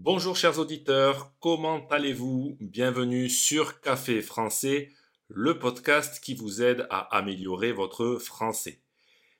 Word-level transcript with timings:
Bonjour 0.00 0.36
chers 0.36 0.60
auditeurs, 0.60 1.32
comment 1.40 1.88
allez-vous? 1.88 2.56
Bienvenue 2.60 3.28
sur 3.28 3.80
Café 3.80 4.22
français, 4.22 4.92
le 5.26 5.58
podcast 5.58 6.22
qui 6.22 6.36
vous 6.36 6.62
aide 6.62 6.86
à 6.88 7.16
améliorer 7.16 7.72
votre 7.72 8.14
français. 8.18 8.80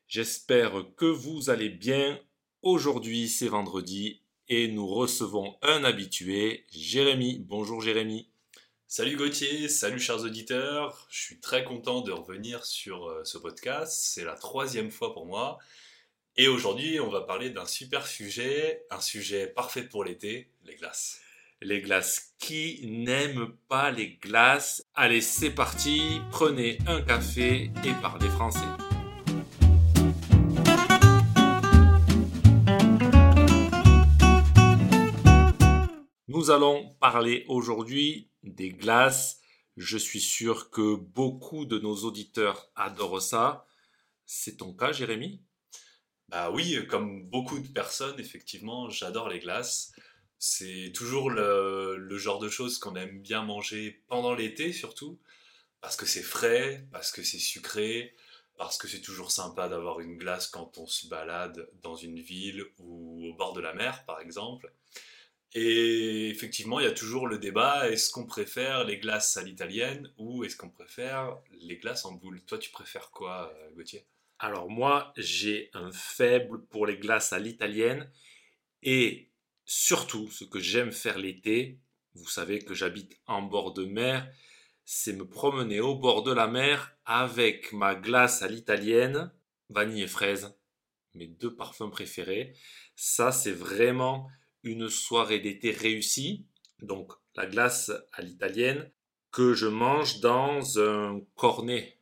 J'espère 0.08 0.84
que 0.96 1.06
vous 1.06 1.48
allez 1.48 1.68
bien. 1.68 2.18
Aujourd'hui 2.62 3.29
c'est 3.29 3.46
vendredi 3.46 4.21
et 4.48 4.66
nous 4.66 4.88
recevons 4.88 5.54
un 5.62 5.84
habitué, 5.84 6.67
Jérémy. 6.72 7.38
Bonjour 7.38 7.81
Jérémy. 7.81 8.29
Salut 8.88 9.17
Gauthier, 9.17 9.69
salut 9.69 10.01
chers 10.01 10.25
auditeurs. 10.25 11.06
Je 11.09 11.22
suis 11.22 11.38
très 11.38 11.63
content 11.63 12.01
de 12.01 12.11
revenir 12.11 12.65
sur 12.65 13.06
euh, 13.06 13.22
ce 13.22 13.38
podcast. 13.38 13.97
C'est 14.03 14.25
la 14.25 14.35
troisième 14.35 14.90
fois 14.90 15.15
pour 15.15 15.25
moi. 15.25 15.61
Et 16.41 16.46
aujourd'hui, 16.46 17.00
on 17.00 17.10
va 17.10 17.23
parler 17.23 17.50
d'un 17.50 17.66
super 17.66 18.06
sujet, 18.06 18.87
un 18.92 19.00
sujet 19.00 19.48
parfait 19.48 19.82
pour 19.82 20.05
l'été, 20.05 20.52
les 20.62 20.77
glaces. 20.77 21.20
Les 21.60 21.80
glaces. 21.80 22.37
Qui 22.38 22.87
n'aime 22.87 23.56
pas 23.69 23.91
les 23.91 24.19
glaces? 24.19 24.87
Allez, 24.95 25.20
c'est 25.20 25.51
parti, 25.51 26.20
prenez 26.30 26.79
un 26.87 27.02
café 27.02 27.73
et 27.84 27.93
parlez 28.01 28.29
français. 28.29 28.60
Nous 36.29 36.52
allons 36.52 36.95
parler 37.01 37.46
aujourd'hui 37.48 38.30
des 38.45 38.70
glaces. 38.70 39.41
Je 39.77 39.98
suis 39.98 40.20
sûr 40.20 40.70
que 40.70 40.95
beaucoup 40.95 41.65
de 41.65 41.80
nos 41.80 42.05
auditeurs 42.05 42.70
adorent 42.77 43.20
ça. 43.20 43.66
C'est 44.24 44.59
ton 44.59 44.73
cas, 44.73 44.93
Jérémy? 44.93 45.43
Bah 46.28 46.50
oui, 46.50 46.87
comme 46.88 47.24
beaucoup 47.24 47.59
de 47.59 47.68
personnes, 47.68 48.20
effectivement, 48.20 48.91
j'adore 48.91 49.28
les 49.28 49.38
glaces. 49.38 49.92
C'est 50.38 50.92
toujours 50.95 51.30
le, 51.30 52.18
genre 52.18 52.38
de 52.38 52.48
choses 52.48 52.78
qu'on 52.78 52.96
aime 52.96 53.20
bien 53.20 53.42
manger 53.42 54.02
pendant 54.09 54.34
l'été, 54.34 54.73
surtout, 54.73 55.18
parce 55.80 55.96
que 55.96 56.07
c'est 56.07 56.23
frais, 56.23 56.87
parce 56.93 57.12
que 57.12 57.23
c'est 57.23 57.38
sucré, 57.38 58.15
parce 58.57 58.79
que 58.79 58.88
c'est 58.88 59.01
toujours 59.01 59.30
sympa 59.30 59.68
d'avoir 59.68 60.01
une 60.01 60.18
glace 60.18 60.48
quand 60.48 60.79
on 60.79 60.87
se 60.87 61.09
balade 61.09 61.68
dans 61.82 61.96
une 61.96 62.20
ville 62.20 62.65
ou 62.79 63.26
au 63.29 63.35
bord 63.35 63.54
de 63.54 63.60
la 63.60 63.73
mer, 63.74 64.04
par 64.04 64.20
exemple. 64.20 64.72
Et 65.54 66.28
effectivement, 66.28 66.78
il 66.78 66.84
y 66.84 66.88
a 66.88 66.92
toujours 66.92 67.26
le 67.26 67.38
débat, 67.38 67.88
est-ce 67.90 68.10
qu'on 68.10 68.26
préfère 68.26 68.84
les 68.84 68.98
glaces 68.98 69.36
à 69.38 69.42
l'italienne 69.42 70.12
ou 70.18 70.44
est-ce 70.44 70.56
qu'on 70.56 70.68
préfère 70.68 71.38
les 71.60 71.78
glaces 71.78 72.04
en 72.04 72.12
boule? 72.12 72.42
Toi, 72.42 72.58
tu 72.58 72.70
préfères 72.70 73.10
quoi, 73.10 73.52
euh, 73.56 73.70
Gauthier? 73.74 74.04
Alors 74.39 74.70
moi, 74.70 75.12
j'ai 75.17 75.70
un 75.75 75.91
faible 75.91 76.64
pour 76.67 76.86
les 76.86 76.97
glaces 76.97 77.33
à 77.33 77.39
l'italienne 77.39 78.11
et 78.83 79.31
surtout 79.64 80.31
ce 80.31 80.44
que 80.44 80.61
j'aime 80.61 80.92
faire 80.92 81.19
l'été, 81.19 81.81
vous 82.14 82.28
savez 82.28 82.61
que 82.61 82.75
j'habite 82.75 83.19
en 83.27 83.42
bord 83.42 83.72
de 83.72 83.84
mer, 83.84 84.31
c'est 84.84 85.12
me 85.12 85.28
promener 85.28 85.81
au 85.81 85.94
bord 85.94 86.22
de 86.22 86.33
la 86.33 86.47
mer 86.47 86.97
avec 87.05 87.72
ma 87.72 87.94
glace 87.94 88.42
à 88.42 88.48
l'italienne, 88.48 89.31
vanille 89.69 90.03
et 90.03 90.09
fraise, 90.09 90.56
mes 91.14 91.27
deux 91.27 91.55
parfums 91.55 91.91
préférés. 91.91 92.55
Ça, 92.97 93.33
c'est 93.33 93.53
vraiment 93.53 94.28
une 94.62 94.89
soirée 94.89 95.41
d'été 95.41 95.70
réussie. 95.70 96.47
Donc 96.81 97.12
la 97.34 97.47
glace 97.47 97.92
à 98.12 98.22
l'italienne 98.22 98.91
que 99.31 99.53
je 99.53 99.66
mange 99.66 100.20
dans 100.20 100.78
un 100.81 101.20
cornet. 101.34 101.98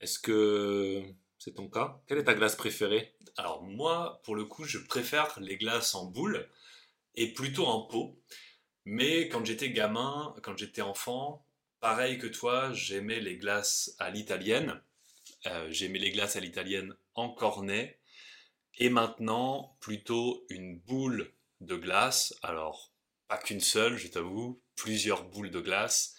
Est-ce 0.00 0.18
que 0.18 1.02
c'est 1.40 1.54
ton 1.54 1.68
cas 1.68 2.00
Quelle 2.06 2.18
est 2.18 2.24
ta 2.24 2.34
glace 2.34 2.54
préférée? 2.54 3.14
Alors 3.36 3.62
moi, 3.62 4.20
pour 4.24 4.36
le 4.36 4.44
coup, 4.44 4.64
je 4.64 4.76
préfère 4.78 5.40
les 5.40 5.56
glaces 5.56 5.94
en 5.94 6.04
boule 6.04 6.48
et 7.14 7.32
plutôt 7.32 7.66
en 7.66 7.80
pot. 7.80 8.20
Mais 8.84 9.28
quand 9.28 9.44
j'étais 9.44 9.70
gamin, 9.70 10.36
quand 10.42 10.56
j'étais 10.58 10.82
enfant, 10.82 11.46
pareil 11.80 12.18
que 12.18 12.26
toi, 12.26 12.72
j'aimais 12.74 13.20
les 13.20 13.38
glaces 13.38 13.96
à 13.98 14.10
l'italienne. 14.10 14.82
Euh, 15.46 15.66
j'aimais 15.70 15.98
les 15.98 16.10
glaces 16.10 16.36
à 16.36 16.40
l'italienne 16.40 16.94
en 17.14 17.30
cornet. 17.30 17.98
Et 18.76 18.90
maintenant, 18.90 19.78
plutôt 19.80 20.44
une 20.50 20.78
boule 20.78 21.32
de 21.62 21.76
glace. 21.76 22.34
Alors, 22.42 22.92
pas 23.28 23.38
qu'une 23.38 23.60
seule, 23.60 23.96
je 23.96 24.08
t'avoue, 24.08 24.60
plusieurs 24.76 25.24
boules 25.24 25.50
de 25.50 25.60
glace 25.60 26.16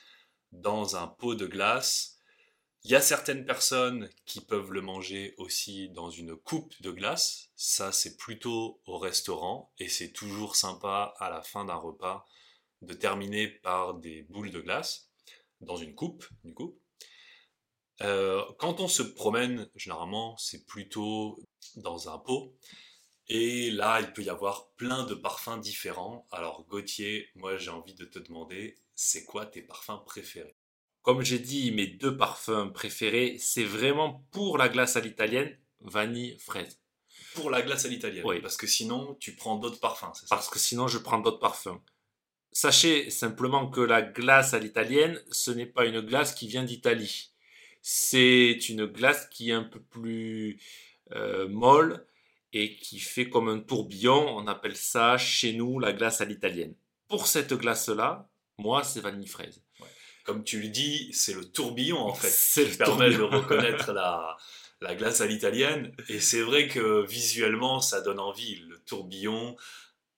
dans 0.51 0.95
un 0.95 1.05
pot 1.05 1.35
de 1.35 1.45
glace 1.45 2.10
il 2.83 2.91
y 2.91 2.95
a 2.95 3.01
certaines 3.01 3.45
personnes 3.45 4.09
qui 4.25 4.41
peuvent 4.41 4.71
le 4.71 4.81
manger 4.81 5.35
aussi 5.37 5.89
dans 5.89 6.09
une 6.09 6.35
coupe 6.35 6.73
de 6.81 6.91
glace. 6.91 7.49
Ça, 7.55 7.91
c'est 7.91 8.17
plutôt 8.17 8.81
au 8.85 8.97
restaurant 8.97 9.71
et 9.77 9.87
c'est 9.87 10.11
toujours 10.11 10.55
sympa 10.55 11.13
à 11.19 11.29
la 11.29 11.43
fin 11.43 11.65
d'un 11.65 11.75
repas 11.75 12.25
de 12.81 12.93
terminer 12.93 13.47
par 13.47 13.93
des 13.95 14.23
boules 14.23 14.51
de 14.51 14.59
glace 14.61 15.09
dans 15.61 15.75
une 15.75 15.93
coupe, 15.93 16.25
du 16.43 16.53
coup. 16.55 16.79
Euh, 18.01 18.43
quand 18.57 18.79
on 18.79 18.87
se 18.87 19.03
promène, 19.03 19.69
généralement, 19.75 20.35
c'est 20.37 20.65
plutôt 20.65 21.39
dans 21.75 22.09
un 22.09 22.17
pot. 22.17 22.57
Et 23.27 23.71
là, 23.71 24.01
il 24.01 24.11
peut 24.13 24.23
y 24.23 24.29
avoir 24.29 24.71
plein 24.71 25.05
de 25.05 25.13
parfums 25.13 25.59
différents. 25.59 26.27
Alors, 26.31 26.65
Gauthier, 26.65 27.29
moi, 27.35 27.57
j'ai 27.57 27.69
envie 27.69 27.93
de 27.93 28.05
te 28.05 28.19
demander, 28.19 28.77
c'est 28.95 29.23
quoi 29.23 29.45
tes 29.45 29.61
parfums 29.61 30.03
préférés? 30.05 30.55
Comme 31.01 31.23
j'ai 31.23 31.39
dit, 31.39 31.71
mes 31.71 31.87
deux 31.87 32.15
parfums 32.15 32.71
préférés, 32.73 33.37
c'est 33.39 33.63
vraiment 33.63 34.25
pour 34.31 34.57
la 34.57 34.69
glace 34.69 34.95
à 34.95 35.01
l'italienne, 35.01 35.57
vanille, 35.79 36.37
fraise. 36.39 36.79
Pour 37.33 37.49
la 37.49 37.61
glace 37.61 37.85
à 37.85 37.87
l'italienne 37.87 38.23
Oui. 38.25 38.39
Parce 38.41 38.57
que 38.57 38.67
sinon, 38.67 39.15
tu 39.19 39.35
prends 39.35 39.57
d'autres 39.57 39.79
parfums, 39.79 40.11
c'est 40.13 40.27
ça? 40.27 40.35
Parce 40.35 40.49
que 40.49 40.59
sinon, 40.59 40.87
je 40.87 40.97
prends 40.97 41.19
d'autres 41.19 41.39
parfums. 41.39 41.79
Sachez 42.51 43.09
simplement 43.09 43.69
que 43.69 43.81
la 43.81 44.01
glace 44.01 44.53
à 44.53 44.59
l'italienne, 44.59 45.19
ce 45.31 45.51
n'est 45.51 45.65
pas 45.65 45.85
une 45.85 46.01
glace 46.01 46.35
qui 46.35 46.47
vient 46.47 46.63
d'Italie. 46.63 47.31
C'est 47.81 48.69
une 48.69 48.85
glace 48.85 49.27
qui 49.29 49.49
est 49.49 49.53
un 49.53 49.63
peu 49.63 49.79
plus 49.79 50.59
euh, 51.13 51.47
molle 51.47 52.05
et 52.53 52.75
qui 52.75 52.99
fait 52.99 53.29
comme 53.29 53.47
un 53.47 53.59
tourbillon. 53.59 54.37
On 54.37 54.47
appelle 54.47 54.75
ça 54.75 55.17
chez 55.17 55.53
nous 55.53 55.79
la 55.79 55.93
glace 55.93 56.21
à 56.21 56.25
l'italienne. 56.25 56.75
Pour 57.07 57.25
cette 57.25 57.53
glace-là, 57.53 58.29
moi, 58.57 58.83
c'est 58.83 58.99
vanille 58.99 59.27
fraise 59.27 59.63
comme 60.31 60.45
tu 60.45 60.61
le 60.61 60.69
dis, 60.69 61.09
c'est 61.11 61.33
le 61.33 61.43
tourbillon 61.43 61.97
en 61.97 62.13
fait 62.15 62.63
qui 62.69 62.77
permet 62.77 63.09
de 63.09 63.21
reconnaître 63.21 63.91
la, 63.93 64.37
la 64.79 64.95
glace 64.95 65.19
à 65.19 65.25
l'italienne. 65.25 65.93
Et 66.07 66.21
c'est 66.21 66.39
vrai 66.39 66.69
que 66.69 67.05
visuellement, 67.05 67.81
ça 67.81 67.99
donne 67.99 68.19
envie. 68.19 68.55
Le 68.69 68.79
tourbillon, 68.79 69.57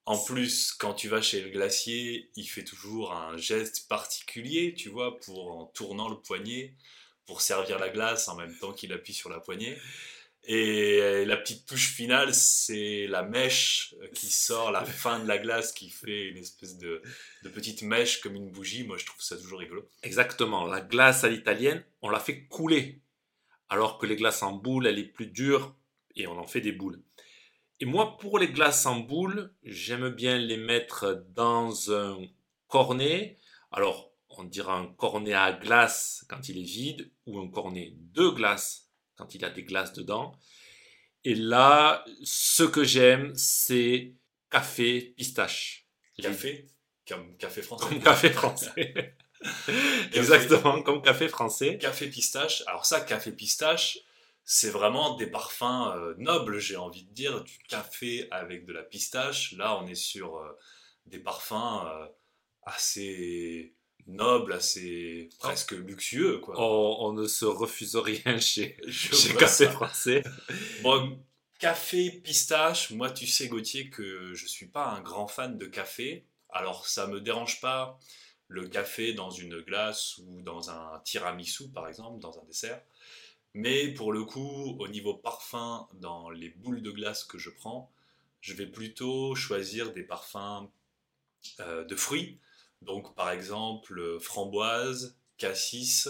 en 0.06 0.16
plus, 0.16 0.72
quand 0.72 0.94
tu 0.94 1.08
vas 1.08 1.20
chez 1.20 1.40
le 1.40 1.50
glacier, 1.50 2.30
il 2.36 2.44
fait 2.44 2.62
toujours 2.62 3.12
un 3.12 3.36
geste 3.36 3.88
particulier, 3.88 4.72
tu 4.74 4.88
vois, 4.88 5.18
pour 5.18 5.50
en 5.50 5.66
tournant 5.66 6.08
le 6.08 6.20
poignet, 6.20 6.74
pour 7.26 7.40
servir 7.40 7.80
la 7.80 7.88
glace 7.88 8.28
en 8.28 8.36
même 8.36 8.56
temps 8.60 8.72
qu'il 8.72 8.92
appuie 8.92 9.14
sur 9.14 9.30
la 9.30 9.40
poignée. 9.40 9.76
Et 10.46 11.24
la 11.24 11.38
petite 11.38 11.66
touche 11.66 11.88
finale, 11.88 12.34
c'est 12.34 13.06
la 13.06 13.22
mèche 13.22 13.94
qui 14.14 14.26
sort, 14.26 14.70
la 14.72 14.84
fin 14.84 15.18
de 15.18 15.26
la 15.26 15.38
glace 15.38 15.72
qui 15.72 15.88
fait 15.88 16.28
une 16.28 16.36
espèce 16.36 16.76
de, 16.76 17.02
petite 17.54 17.82
mèche 17.82 18.20
comme 18.20 18.34
une 18.34 18.50
bougie. 18.50 18.84
Moi, 18.84 18.98
je 18.98 19.06
trouve 19.06 19.22
ça 19.22 19.38
toujours 19.38 19.60
rigolo. 19.60 19.88
Exactement. 20.02 20.66
La 20.66 20.82
glace 20.82 21.24
à 21.24 21.30
l'italienne, 21.30 21.82
on 22.02 22.10
la 22.10 22.20
fait 22.20 22.44
couler. 22.44 23.00
Alors 23.70 23.96
que 23.96 24.04
les 24.04 24.16
glaces 24.16 24.42
en 24.42 24.52
boule, 24.52 24.86
elle 24.86 24.98
est 24.98 25.04
plus 25.04 25.28
dure 25.28 25.74
et 26.14 26.26
on 26.26 26.38
en 26.38 26.46
fait 26.46 26.60
des 26.60 26.72
boules. 26.72 27.02
Et 27.80 27.86
moi, 27.86 28.18
pour 28.18 28.38
les 28.38 28.48
glaces 28.48 28.84
en 28.84 29.00
boule, 29.00 29.54
j'aime 29.62 30.10
bien 30.10 30.36
les 30.38 30.58
mettre 30.58 31.24
dans 31.30 31.90
un 31.92 32.18
cornet. 32.68 33.38
Alors, 33.72 34.12
on 34.28 34.44
dira 34.44 34.76
un 34.76 34.86
cornet 34.86 35.32
à 35.32 35.52
glace 35.52 36.24
quand 36.28 36.48
il 36.48 36.58
est 36.58 36.62
vide 36.62 37.10
ou 37.26 37.38
un 37.38 37.48
cornet 37.48 37.94
de 37.96 38.28
glace 38.28 38.83
quand 39.16 39.34
il 39.34 39.44
a 39.44 39.50
des 39.50 39.62
glaces 39.62 39.92
dedans. 39.92 40.38
Et 41.24 41.34
là, 41.34 42.04
ce 42.22 42.62
que 42.62 42.84
j'aime, 42.84 43.32
c'est 43.34 44.14
café 44.50 45.14
pistache. 45.16 45.88
Café 46.20 46.66
Comme 47.08 47.36
café 47.36 47.62
français. 47.62 47.88
Comme 47.88 48.02
café 48.02 48.30
français. 48.30 49.16
Exactement, 50.12 50.82
comme 50.82 51.02
café 51.02 51.28
français. 51.28 51.78
Café 51.78 52.08
pistache. 52.08 52.62
Alors 52.66 52.86
ça, 52.86 53.00
café 53.00 53.32
pistache, 53.32 53.98
c'est 54.44 54.70
vraiment 54.70 55.16
des 55.16 55.26
parfums 55.26 55.92
euh, 55.96 56.14
nobles, 56.18 56.58
j'ai 56.58 56.76
envie 56.76 57.04
de 57.04 57.12
dire. 57.12 57.42
Du 57.42 57.58
café 57.68 58.28
avec 58.30 58.66
de 58.66 58.72
la 58.72 58.82
pistache. 58.82 59.52
Là, 59.52 59.78
on 59.80 59.86
est 59.86 59.94
sur 59.94 60.36
euh, 60.36 60.52
des 61.06 61.18
parfums 61.18 61.86
euh, 61.86 62.06
assez 62.62 63.74
noble, 64.06 64.52
assez 64.52 65.28
presque 65.38 65.72
luxueux. 65.72 66.38
Quoi. 66.38 66.54
On, 66.58 67.12
ne 67.12 67.26
se 67.26 67.44
refuse 67.44 67.96
rien 67.96 68.38
chez, 68.38 68.76
chez 68.88 69.34
Café 69.34 69.68
Français. 69.68 70.22
bon, 70.82 71.18
café 71.58 72.10
pistache, 72.10 72.90
moi 72.90 73.10
tu 73.10 73.26
sais 73.26 73.48
Gauthier 73.48 73.90
que 73.90 74.34
je 74.34 74.46
suis 74.46 74.66
pas 74.66 74.88
un 74.88 75.00
grand 75.00 75.28
fan 75.28 75.58
de 75.58 75.66
café. 75.66 76.26
Alors 76.50 76.86
ça 76.86 77.06
me 77.06 77.20
dérange 77.20 77.60
pas 77.60 77.98
le 78.48 78.68
café 78.68 79.14
dans 79.14 79.30
une 79.30 79.60
glace 79.60 80.18
ou 80.18 80.42
dans 80.42 80.70
un 80.70 81.00
tiramisu 81.04 81.70
par 81.70 81.88
exemple, 81.88 82.20
dans 82.20 82.38
un 82.38 82.44
dessert. 82.44 82.82
Mais 83.54 83.88
pour 83.94 84.12
le 84.12 84.24
coup, 84.24 84.76
au 84.78 84.88
niveau 84.88 85.14
parfum, 85.14 85.88
dans 85.94 86.28
les 86.30 86.50
boules 86.50 86.82
de 86.82 86.90
glace 86.90 87.22
que 87.24 87.38
je 87.38 87.50
prends, 87.50 87.92
je 88.40 88.52
vais 88.52 88.66
plutôt 88.66 89.34
choisir 89.34 89.92
des 89.92 90.02
parfums 90.02 90.68
euh, 91.60 91.84
de 91.84 91.96
fruits. 91.96 92.40
Donc 92.82 93.14
par 93.14 93.30
exemple 93.30 94.18
framboise, 94.20 95.16
cassis, 95.38 96.08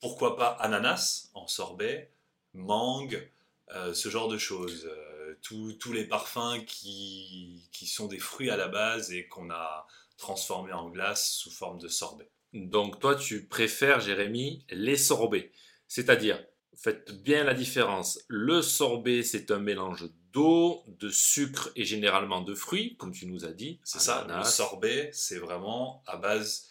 pourquoi 0.00 0.36
pas 0.36 0.48
ananas 0.60 1.30
en 1.34 1.46
sorbet, 1.46 2.10
mangue, 2.54 3.30
euh, 3.74 3.94
ce 3.94 4.08
genre 4.08 4.28
de 4.28 4.38
choses. 4.38 4.86
Euh, 4.86 5.10
tous- 5.42 5.74
tous 5.74 5.92
les 5.92 6.04
parfums 6.04 6.64
qui, 6.66 7.68
qui 7.72 7.86
sont 7.86 8.06
des 8.08 8.18
fruits 8.18 8.50
à 8.50 8.56
la 8.56 8.68
base 8.68 9.12
et 9.12 9.26
qu'on 9.28 9.50
a 9.50 9.86
transformés 10.18 10.72
en 10.72 10.90
glace 10.90 11.30
sous 11.32 11.50
forme 11.50 11.78
de 11.78 11.88
sorbet. 11.88 12.28
Donc 12.52 12.98
toi, 13.00 13.14
tu 13.14 13.46
préfères, 13.46 14.00
Jérémy, 14.00 14.64
les 14.70 14.96
sorbets. 14.96 15.52
C'est-à-dire, 15.88 16.44
faites 16.74 17.22
bien 17.22 17.44
la 17.44 17.54
différence. 17.54 18.18
Le 18.28 18.60
sorbet, 18.60 19.22
c'est 19.22 19.50
un 19.50 19.60
mélange 19.60 20.10
d'eau, 20.32 20.82
de 20.86 21.08
sucre 21.08 21.70
et 21.76 21.84
généralement 21.84 22.40
de 22.40 22.54
fruits, 22.54 22.96
comme 22.96 23.12
tu 23.12 23.26
nous 23.26 23.44
as 23.44 23.52
dit. 23.52 23.80
C'est 23.84 24.00
ça, 24.00 24.24
le 24.26 24.32
Ananas. 24.32 24.50
sorbet, 24.50 25.10
c'est 25.12 25.38
vraiment 25.38 26.02
à 26.06 26.16
base 26.16 26.68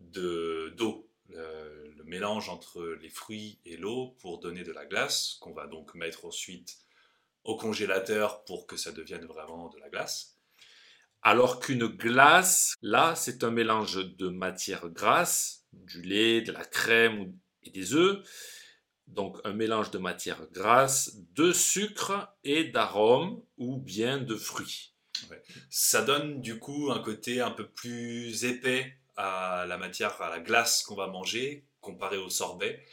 de 0.00 0.74
d'eau. 0.76 1.08
Le, 1.28 1.92
le 1.96 2.04
mélange 2.04 2.48
entre 2.48 2.84
les 3.00 3.08
fruits 3.08 3.58
et 3.64 3.76
l'eau 3.76 4.16
pour 4.20 4.38
donner 4.38 4.62
de 4.62 4.72
la 4.72 4.86
glace, 4.86 5.38
qu'on 5.40 5.52
va 5.52 5.66
donc 5.66 5.94
mettre 5.94 6.24
ensuite 6.24 6.78
au 7.42 7.56
congélateur 7.56 8.44
pour 8.44 8.66
que 8.66 8.76
ça 8.76 8.92
devienne 8.92 9.24
vraiment 9.24 9.68
de 9.68 9.78
la 9.78 9.88
glace. 9.88 10.36
Alors 11.22 11.58
qu'une 11.58 11.86
glace, 11.86 12.74
là, 12.82 13.14
c'est 13.16 13.42
un 13.42 13.50
mélange 13.50 14.16
de 14.16 14.28
matière 14.28 14.88
grasse, 14.88 15.64
du 15.72 16.02
lait, 16.02 16.40
de 16.40 16.52
la 16.52 16.64
crème 16.64 17.36
et 17.64 17.70
des 17.70 17.94
œufs. 17.94 18.22
Donc 19.06 19.38
un 19.44 19.52
mélange 19.52 19.90
de 19.90 19.98
matière 19.98 20.46
grasse, 20.52 21.16
de 21.34 21.52
sucre 21.52 22.28
et 22.44 22.64
d'arômes 22.64 23.42
ou 23.56 23.78
bien 23.78 24.18
de 24.18 24.34
fruits. 24.34 24.92
Ça 25.70 26.02
donne 26.02 26.40
du 26.40 26.58
coup 26.58 26.90
un 26.90 26.98
côté 26.98 27.40
un 27.40 27.50
peu 27.50 27.66
plus 27.66 28.44
épais 28.44 28.96
à 29.16 29.64
la 29.66 29.78
matière, 29.78 30.20
à 30.20 30.28
la 30.28 30.40
glace 30.40 30.82
qu'on 30.82 30.94
va 30.94 31.06
manger, 31.06 31.64
comparé 31.80 32.18
au 32.18 32.28
sorbet. 32.28 32.84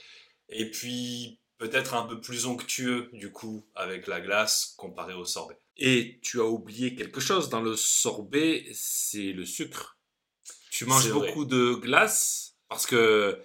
Et 0.49 0.69
puis 0.69 1.39
peut-être 1.57 1.93
un 1.93 2.03
peu 2.03 2.19
plus 2.19 2.45
onctueux 2.45 3.09
du 3.13 3.31
coup 3.31 3.65
avec 3.75 4.07
la 4.07 4.21
glace 4.21 4.73
comparé 4.77 5.13
au 5.13 5.25
sorbet. 5.25 5.57
Et 5.77 6.19
tu 6.21 6.39
as 6.39 6.45
oublié 6.45 6.95
quelque 6.95 7.19
chose 7.19 7.49
dans 7.49 7.61
le 7.61 7.75
sorbet, 7.75 8.65
c'est 8.73 9.31
le 9.31 9.45
sucre. 9.45 9.97
Tu 10.69 10.85
manges 10.85 11.11
beaucoup 11.11 11.45
de 11.45 11.73
glace 11.73 12.55
parce 12.69 12.85
que 12.85 13.39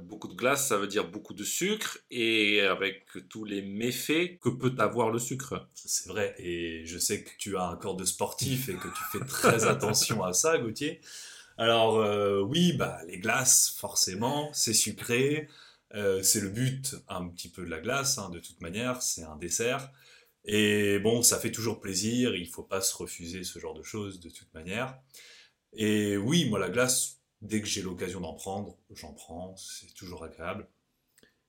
beaucoup 0.00 0.28
de 0.28 0.34
glace, 0.34 0.68
ça 0.68 0.78
veut 0.78 0.88
dire 0.88 1.08
beaucoup 1.08 1.34
de 1.34 1.44
sucre 1.44 1.98
et 2.10 2.60
avec 2.60 3.06
tous 3.28 3.44
les 3.44 3.62
méfaits 3.62 4.38
que 4.40 4.48
peut 4.48 4.74
avoir 4.78 5.10
le 5.10 5.18
sucre. 5.18 5.68
C'est 5.74 6.08
vrai, 6.08 6.34
et 6.38 6.84
je 6.86 6.98
sais 6.98 7.22
que 7.22 7.30
tu 7.38 7.56
as 7.56 7.68
un 7.68 7.76
corps 7.76 7.96
de 7.96 8.04
sportif 8.04 8.68
et 8.68 8.74
que 8.74 8.88
tu 8.88 9.02
fais 9.12 9.24
très 9.24 9.64
attention 9.68 10.24
à 10.24 10.32
ça, 10.32 10.58
Gauthier. 10.58 11.00
Alors 11.58 11.98
euh, 12.00 12.40
oui, 12.40 12.72
bah, 12.72 12.98
les 13.06 13.18
glaces, 13.18 13.74
forcément, 13.78 14.50
c'est 14.52 14.74
sucré, 14.74 15.48
euh, 15.94 16.22
c'est 16.22 16.40
le 16.40 16.50
but 16.50 16.96
un 17.08 17.28
petit 17.28 17.48
peu 17.48 17.64
de 17.64 17.70
la 17.70 17.80
glace, 17.80 18.18
hein, 18.18 18.28
de 18.30 18.38
toute 18.40 18.60
manière, 18.60 19.02
c'est 19.02 19.22
un 19.22 19.36
dessert. 19.36 19.90
Et 20.44 20.98
bon, 21.00 21.22
ça 21.22 21.38
fait 21.38 21.50
toujours 21.50 21.80
plaisir, 21.80 22.36
il 22.36 22.48
faut 22.48 22.62
pas 22.62 22.80
se 22.80 22.94
refuser 22.96 23.42
ce 23.42 23.58
genre 23.58 23.74
de 23.74 23.82
choses 23.82 24.20
de 24.20 24.30
toute 24.30 24.52
manière. 24.54 24.98
Et 25.72 26.16
oui, 26.16 26.48
moi 26.48 26.58
la 26.58 26.70
glace, 26.70 27.20
dès 27.42 27.60
que 27.60 27.68
j'ai 27.68 27.82
l'occasion 27.82 28.20
d'en 28.20 28.34
prendre, 28.34 28.76
j'en 28.90 29.12
prends, 29.12 29.56
c'est 29.56 29.94
toujours 29.94 30.24
agréable. 30.24 30.68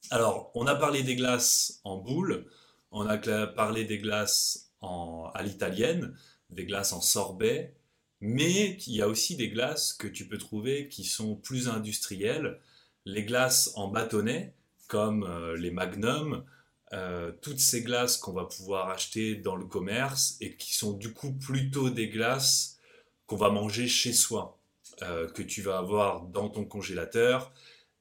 Alors, 0.10 0.52
on 0.54 0.68
a 0.68 0.76
parlé 0.76 1.04
des 1.04 1.16
glaces 1.16 1.82
en 1.84 1.98
boule, 1.98 2.46
on 2.92 3.08
a 3.08 3.18
parlé 3.48 3.84
des 3.86 3.98
glaces 3.98 4.72
à 4.82 5.42
l'italienne, 5.44 6.16
des 6.50 6.66
glaces 6.66 6.94
en 6.94 7.02
sorbet, 7.02 7.76
mais 8.22 8.78
il 8.88 8.96
y 8.96 9.02
a 9.02 9.08
aussi 9.08 9.36
des 9.36 9.50
glaces 9.50 9.94
que 9.94 10.08
tu 10.08 10.28
peux 10.28 10.38
trouver 10.38 10.88
qui 10.88 11.04
sont 11.04 11.36
plus 11.36 11.68
industrielles, 11.68 12.60
les 13.06 13.24
glaces 13.24 13.72
en 13.76 13.88
bâtonnet, 13.90 14.56
comme 14.88 15.24
euh, 15.24 15.56
les 15.58 15.72
Magnum, 15.72 16.46
euh, 16.94 17.32
toutes 17.42 17.60
ces 17.60 17.84
glaces 17.84 18.18
qu'on 18.18 18.32
va 18.32 18.46
pouvoir 18.46 18.90
acheter 18.90 19.36
dans 19.36 19.56
le 19.56 19.66
commerce 19.66 20.38
et 20.40 20.56
qui 20.56 20.74
sont 20.74 20.94
du 20.94 21.14
coup 21.14 21.34
plutôt 21.34 21.90
des 21.90 22.08
glaces 22.08 22.80
qu'on 23.26 23.36
va 23.36 23.50
manger 23.50 23.88
chez 23.88 24.14
soi, 24.14 24.57
euh, 25.04 25.28
que 25.30 25.44
tu 25.44 25.62
vas 25.62 25.78
avoir 25.78 26.24
dans 26.24 26.50
ton 26.50 26.66
congélateur 26.66 27.54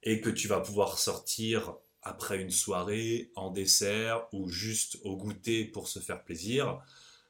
et 0.02 0.20
que 0.20 0.30
tu 0.30 0.48
vas 0.48 0.60
pouvoir 0.60 0.98
sortir 0.98 1.76
après 2.02 2.40
une 2.40 2.50
soirée, 2.50 3.32
en 3.34 3.50
dessert 3.50 4.28
ou 4.32 4.48
juste 4.48 4.98
au 5.02 5.16
goûter 5.16 5.64
pour 5.64 5.88
se 5.88 5.98
faire 5.98 6.22
plaisir. 6.22 6.80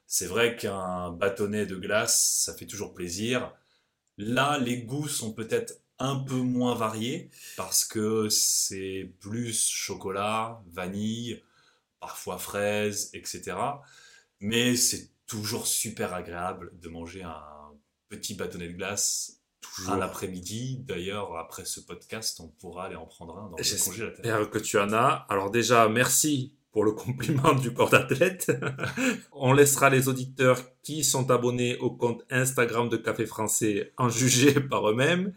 C'est 0.05 0.27
vrai 0.27 0.55
qu'un 0.55 1.11
bâtonnet 1.11 1.65
de 1.65 1.75
glace, 1.75 2.43
ça 2.45 2.53
fait 2.55 2.67
toujours 2.67 2.93
plaisir. 2.93 3.53
Là, 4.17 4.57
les 4.59 4.83
goûts 4.83 5.07
sont 5.07 5.33
peut-être 5.33 5.81
un 5.99 6.17
peu 6.19 6.35
moins 6.35 6.75
variés 6.75 7.29
parce 7.55 7.83
que 7.85 8.29
c'est 8.29 9.11
plus 9.19 9.67
chocolat, 9.67 10.61
vanille, 10.67 11.43
parfois 11.99 12.37
fraise, 12.37 13.09
etc. 13.13 13.57
Mais 14.39 14.75
c'est 14.75 15.09
toujours 15.25 15.67
super 15.67 16.13
agréable 16.13 16.71
de 16.79 16.89
manger 16.89 17.23
un 17.23 17.43
petit 18.09 18.35
bâtonnet 18.35 18.69
de 18.69 18.73
glace 18.73 19.36
Toujours. 19.75 19.93
un 19.93 20.01
après-midi. 20.01 20.77
D'ailleurs, 20.87 21.35
après 21.37 21.65
ce 21.65 21.79
podcast, 21.79 22.39
on 22.39 22.47
pourra 22.47 22.85
aller 22.85 22.95
en 22.95 23.05
prendre 23.05 23.37
un 23.37 23.49
dans 23.49 23.57
le 23.57 23.63
congélateur. 23.85 24.23
J'espère 24.23 24.49
que 24.49 24.57
tu 24.59 24.79
en 24.79 24.91
as. 24.93 25.25
Alors 25.29 25.51
déjà, 25.51 25.87
merci 25.89 26.53
pour 26.71 26.83
le 26.83 26.91
compliment 26.91 27.53
du 27.53 27.73
corps 27.73 27.89
d'athlète. 27.89 28.51
On 29.31 29.51
laissera 29.53 29.89
les 29.89 30.07
auditeurs 30.09 30.59
qui 30.83 31.03
sont 31.03 31.31
abonnés 31.31 31.75
au 31.77 31.89
compte 31.89 32.23
Instagram 32.29 32.87
de 32.89 32.97
Café 32.97 33.25
Français 33.25 33.93
en 33.97 34.09
juger 34.09 34.53
par 34.59 34.87
eux-mêmes. 34.89 35.33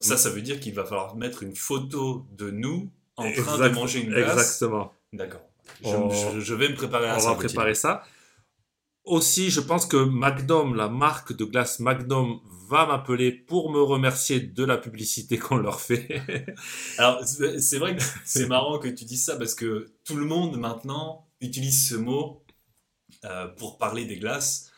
Ça, 0.00 0.16
ça 0.16 0.30
veut 0.30 0.42
dire 0.42 0.58
qu'il 0.58 0.74
va 0.74 0.84
falloir 0.84 1.14
mettre 1.16 1.42
une 1.44 1.54
photo 1.54 2.26
de 2.32 2.50
nous 2.50 2.90
en 3.16 3.30
train 3.32 3.58
de 3.68 3.74
manger 3.74 4.00
une 4.00 4.10
glace. 4.10 4.32
Exactement. 4.32 4.92
D'accord. 5.12 5.42
Je, 5.84 5.88
On- 5.90 6.10
je- 6.10 6.40
je 6.40 6.54
vais 6.54 6.68
me 6.70 6.74
préparer 6.74 7.08
à 7.08 7.16
On 7.16 7.20
ça. 7.20 7.26
va 7.28 7.34
Gauthier. 7.34 7.48
préparer 7.48 7.74
ça. 7.74 8.02
Aussi, 9.04 9.50
je 9.50 9.60
pense 9.60 9.86
que 9.86 9.96
Magnum, 9.96 10.74
la 10.74 10.88
marque 10.88 11.32
de 11.34 11.44
glace 11.44 11.80
Magnum, 11.80 12.40
va 12.70 12.86
m'appeler 12.86 13.32
pour 13.32 13.72
me 13.72 13.82
remercier 13.82 14.38
de 14.40 14.64
la 14.64 14.78
publicité 14.78 15.38
qu'on 15.38 15.56
leur 15.56 15.80
fait. 15.80 16.22
Alors, 16.98 17.20
c'est 17.24 17.78
vrai 17.78 17.96
que 17.96 18.02
c'est 18.24 18.46
marrant 18.46 18.78
que 18.78 18.86
tu 18.86 19.04
dises 19.04 19.24
ça 19.24 19.36
parce 19.36 19.54
que 19.54 19.92
tout 20.04 20.16
le 20.16 20.24
monde 20.24 20.56
maintenant 20.56 21.26
utilise 21.40 21.88
ce 21.88 21.96
mot 21.96 22.44
euh, 23.24 23.48
pour 23.48 23.76
parler 23.76 24.04
des 24.04 24.18
glaces, 24.18 24.70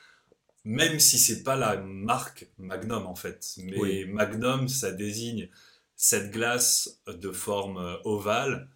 même 0.64 0.98
si 1.00 1.18
c'est 1.18 1.42
pas 1.42 1.54
la 1.56 1.76
marque 1.76 2.48
Magnum 2.56 3.06
en 3.06 3.14
fait. 3.14 3.52
Mais 3.58 3.78
Oui. 3.78 4.04
Magnum, 4.06 4.68
ça 4.68 4.90
désigne 4.90 5.50
cette 5.94 6.30
glace 6.30 7.02
de 7.06 7.30
forme 7.30 7.76
euh, 7.76 7.96
ovale 8.04 8.70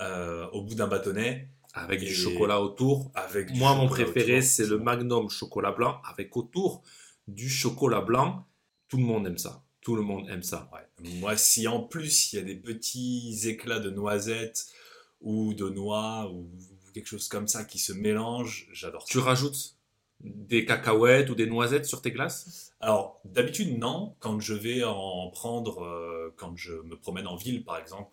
euh, 0.00 0.48
au 0.48 0.62
bout 0.62 0.74
d'un 0.74 0.88
bâtonnet 0.88 1.48
Avec 1.72 2.00
du 2.00 2.12
chocolat 2.14 2.60
autour. 2.60 3.12
avec. 3.14 3.52
du 3.52 3.58
Moi, 3.60 3.74
mon 3.76 3.86
préféré, 3.86 4.42
c'est 4.42 4.66
le. 4.66 4.78
Magnum 4.78 5.30
chocolat 5.30 5.70
blanc 5.70 6.00
avec 6.10 6.36
autour 6.36 6.82
du 7.28 7.48
chocolat 7.48 8.00
blanc. 8.00 8.44
Tout 8.88 8.98
le 8.98 9.04
monde 9.04 9.26
aime 9.26 9.38
ça. 9.38 9.62
Tout 9.80 9.96
le 9.96 10.02
monde 10.02 10.28
aime 10.28 10.42
ça. 10.42 10.68
Ouais. 10.72 11.10
Moi, 11.20 11.36
si 11.36 11.68
en 11.68 11.80
plus 11.80 12.32
il 12.32 12.36
y 12.36 12.38
a 12.38 12.42
des 12.44 12.56
petits 12.56 13.40
éclats 13.44 13.78
de 13.80 13.90
noisettes 13.90 14.66
ou 15.20 15.54
de 15.54 15.68
noix 15.68 16.30
ou 16.32 16.48
quelque 16.92 17.06
chose 17.06 17.28
comme 17.28 17.46
ça 17.48 17.64
qui 17.64 17.78
se 17.78 17.92
mélangent, 17.92 18.68
j'adore 18.72 19.02
ça. 19.02 19.08
Tu 19.10 19.18
rajoutes 19.18 19.76
des 20.20 20.64
cacahuètes 20.64 21.28
ou 21.30 21.34
des 21.34 21.46
noisettes 21.46 21.84
sur 21.84 22.00
tes 22.00 22.10
glaces? 22.10 22.72
Alors, 22.80 23.20
d'habitude, 23.24 23.78
non. 23.78 24.14
Quand 24.18 24.40
je 24.40 24.54
vais 24.54 24.82
en 24.82 25.28
prendre, 25.30 25.82
euh, 25.84 26.34
quand 26.36 26.56
je 26.56 26.72
me 26.72 26.96
promène 26.96 27.26
en 27.26 27.36
ville, 27.36 27.64
par 27.64 27.78
exemple, 27.78 28.10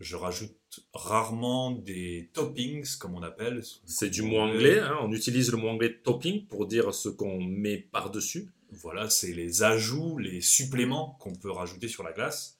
je 0.00 0.16
rajoute 0.16 0.56
rarement 0.94 1.70
des 1.72 2.30
toppings, 2.32 2.96
comme 2.98 3.14
on 3.14 3.22
appelle. 3.22 3.62
C'est 3.84 4.10
du 4.10 4.22
mot 4.22 4.38
anglais. 4.38 4.78
hein. 4.78 4.96
On 5.02 5.12
utilise 5.12 5.50
le 5.50 5.58
mot 5.58 5.68
anglais 5.68 5.98
topping 6.02 6.46
pour 6.46 6.66
dire 6.66 6.94
ce 6.94 7.08
qu'on 7.08 7.40
met 7.40 7.76
par-dessus. 7.76 8.50
Voilà, 8.72 9.10
c'est 9.10 9.32
les 9.32 9.62
ajouts, 9.62 10.16
les 10.16 10.40
suppléments 10.40 11.18
qu'on 11.20 11.34
peut 11.34 11.50
rajouter 11.50 11.88
sur 11.88 12.02
la 12.02 12.12
glace. 12.12 12.58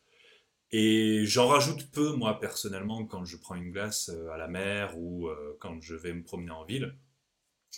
Et 0.71 1.25
j'en 1.25 1.49
rajoute 1.49 1.91
peu, 1.91 2.13
moi, 2.13 2.39
personnellement, 2.39 3.05
quand 3.07 3.25
je 3.25 3.37
prends 3.39 3.55
une 3.55 3.73
glace 3.73 4.11
euh, 4.11 4.31
à 4.31 4.37
la 4.37 4.49
mer 4.49 4.97
ou 4.99 5.29
euh, 5.29 5.57
quand 5.59 5.81
je 5.81 5.95
vais 5.95 6.13
me 6.13 6.23
promener 6.23 6.51
en 6.51 6.65
ville. 6.65 6.97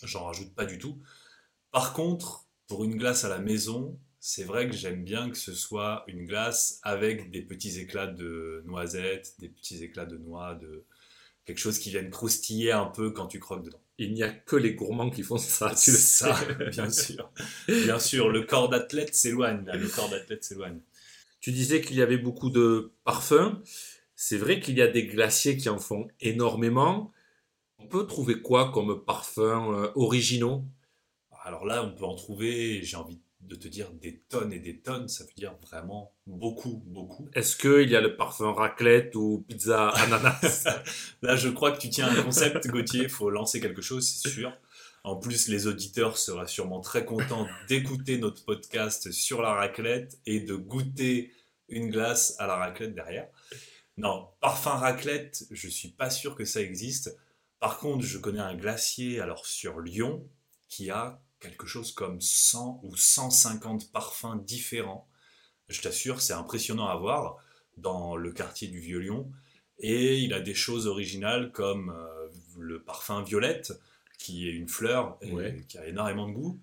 J'en 0.02 0.24
rajoute 0.24 0.52
pas 0.54 0.66
du 0.66 0.78
tout. 0.78 1.00
Par 1.70 1.92
contre, 1.92 2.46
pour 2.66 2.84
une 2.84 2.96
glace 2.96 3.24
à 3.24 3.28
la 3.28 3.38
maison, 3.38 3.98
c'est 4.18 4.44
vrai 4.44 4.68
que 4.68 4.74
j'aime 4.74 5.04
bien 5.04 5.30
que 5.30 5.36
ce 5.36 5.54
soit 5.54 6.02
une 6.08 6.24
glace 6.24 6.80
avec 6.82 7.30
des 7.30 7.42
petits 7.42 7.78
éclats 7.78 8.06
de 8.08 8.62
noisettes, 8.66 9.34
des 9.38 9.48
petits 9.48 9.84
éclats 9.84 10.06
de 10.06 10.16
noix, 10.16 10.54
de 10.54 10.84
quelque 11.44 11.58
chose 11.58 11.78
qui 11.78 11.90
vienne 11.90 12.10
croustiller 12.10 12.72
un 12.72 12.86
peu 12.86 13.10
quand 13.12 13.28
tu 13.28 13.38
croques 13.38 13.64
dedans. 13.64 13.83
Il 13.98 14.12
n'y 14.12 14.22
a 14.22 14.30
que 14.30 14.56
les 14.56 14.74
gourmands 14.74 15.10
qui 15.10 15.22
font 15.22 15.38
ça. 15.38 15.72
Tu 15.74 15.92
le 15.92 15.96
ça, 15.96 16.34
sais. 16.34 16.54
bien 16.70 16.90
sûr. 16.90 17.30
Bien 17.68 17.98
sûr, 17.98 18.28
le 18.28 18.42
corps 18.42 18.68
d'athlète 18.68 19.14
s'éloigne. 19.14 19.64
là, 19.64 19.76
Le 19.76 19.88
corps 19.88 20.08
d'athlète 20.10 20.42
s'éloigne. 20.42 20.80
Tu 21.40 21.52
disais 21.52 21.80
qu'il 21.80 21.96
y 21.96 22.02
avait 22.02 22.18
beaucoup 22.18 22.50
de 22.50 22.92
parfums. 23.04 23.60
C'est 24.16 24.38
vrai 24.38 24.60
qu'il 24.60 24.76
y 24.78 24.82
a 24.82 24.88
des 24.88 25.06
glaciers 25.06 25.56
qui 25.56 25.68
en 25.68 25.78
font 25.78 26.08
énormément. 26.20 27.12
On 27.78 27.86
peut 27.86 28.06
trouver 28.06 28.40
quoi 28.40 28.72
comme 28.72 29.04
parfums 29.04 29.72
euh, 29.72 29.92
originaux? 29.94 30.64
Alors 31.44 31.66
là, 31.66 31.84
on 31.84 31.94
peut 31.94 32.04
en 32.04 32.14
trouver, 32.14 32.82
j'ai 32.82 32.96
envie 32.96 33.16
de 33.16 33.22
de 33.46 33.54
te 33.56 33.68
dire 33.68 33.90
des 33.92 34.20
tonnes 34.28 34.52
et 34.52 34.58
des 34.58 34.80
tonnes, 34.80 35.08
ça 35.08 35.24
veut 35.24 35.32
dire 35.36 35.54
vraiment 35.62 36.12
beaucoup, 36.26 36.82
beaucoup. 36.86 37.28
Est-ce 37.34 37.56
qu'il 37.56 37.90
y 37.90 37.96
a 37.96 38.00
le 38.00 38.16
parfum 38.16 38.52
raclette 38.52 39.14
ou 39.16 39.44
pizza 39.46 39.88
ananas? 39.90 40.66
Là, 41.22 41.36
je 41.36 41.48
crois 41.48 41.72
que 41.72 41.78
tu 41.78 41.90
tiens 41.90 42.08
un 42.08 42.22
concept, 42.22 42.66
Gauthier. 42.68 43.04
Il 43.04 43.08
faut 43.08 43.30
lancer 43.30 43.60
quelque 43.60 43.82
chose, 43.82 44.08
c'est 44.08 44.28
sûr. 44.28 44.52
En 45.04 45.16
plus, 45.16 45.48
les 45.48 45.66
auditeurs 45.66 46.16
seraient 46.16 46.48
sûrement 46.48 46.80
très 46.80 47.04
contents 47.04 47.46
d'écouter 47.68 48.16
notre 48.16 48.42
podcast 48.44 49.12
sur 49.12 49.42
la 49.42 49.52
raclette 49.52 50.18
et 50.24 50.40
de 50.40 50.54
goûter 50.54 51.30
une 51.68 51.90
glace 51.90 52.34
à 52.38 52.46
la 52.46 52.56
raclette 52.56 52.94
derrière. 52.94 53.28
Non, 53.98 54.28
parfum 54.40 54.70
raclette, 54.70 55.44
je 55.50 55.68
suis 55.68 55.90
pas 55.90 56.08
sûr 56.08 56.34
que 56.34 56.44
ça 56.44 56.62
existe. 56.62 57.16
Par 57.60 57.78
contre, 57.78 58.04
je 58.04 58.18
connais 58.18 58.40
un 58.40 58.54
glacier 58.54 59.20
alors 59.20 59.46
sur 59.46 59.80
Lyon 59.80 60.26
qui 60.68 60.90
a 60.90 61.20
quelque 61.44 61.66
chose 61.66 61.92
comme 61.92 62.20
100 62.20 62.80
ou 62.82 62.96
150 62.96 63.92
parfums 63.92 64.36
différents. 64.44 65.08
Je 65.68 65.80
t'assure, 65.82 66.20
c'est 66.20 66.32
impressionnant 66.32 66.88
à 66.88 66.96
voir 66.96 67.36
dans 67.76 68.16
le 68.16 68.32
quartier 68.32 68.68
du 68.68 68.80
Vieux-Lyon. 68.80 69.30
Et 69.78 70.18
il 70.18 70.32
a 70.32 70.40
des 70.40 70.54
choses 70.54 70.86
originales 70.86 71.52
comme 71.52 71.90
euh, 71.90 72.28
le 72.58 72.82
parfum 72.82 73.22
violette, 73.22 73.72
qui 74.18 74.48
est 74.48 74.52
une 74.52 74.68
fleur 74.68 75.18
et 75.20 75.64
qui 75.68 75.78
a 75.78 75.86
énormément 75.86 76.28
de 76.28 76.32
goût. 76.32 76.60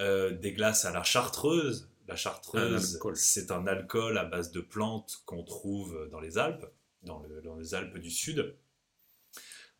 Euh, 0.00 0.30
des 0.30 0.52
glaces 0.52 0.84
à 0.84 0.92
la 0.92 1.02
chartreuse. 1.02 1.88
La 2.06 2.16
chartreuse, 2.16 2.98
c'est 3.14 3.50
un 3.50 3.66
alcool 3.66 4.16
à 4.16 4.24
base 4.24 4.50
de 4.50 4.60
plantes 4.60 5.22
qu'on 5.26 5.42
trouve 5.42 6.08
dans 6.10 6.20
les 6.20 6.38
Alpes, 6.38 6.64
dans, 7.02 7.22
les 7.58 7.74
Alpes 7.74 7.98
du 7.98 8.10
Sud, 8.10 8.56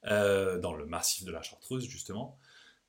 euh, 0.04 0.58
dans 0.58 0.74
le 0.74 0.84
massif 0.84 1.24
de 1.24 1.32
la 1.32 1.40
chartreuse, 1.40 1.88
justement. 1.88 2.38